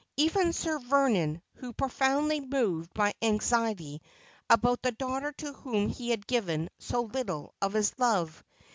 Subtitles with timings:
[0.17, 4.01] Even Sir Vernon was profoundly moved by anxiety
[4.49, 8.43] about the daughter to whom he had given so little of his love.